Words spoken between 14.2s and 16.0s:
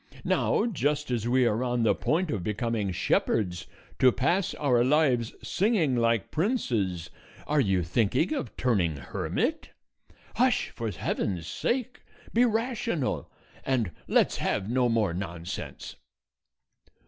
have no more nonsense."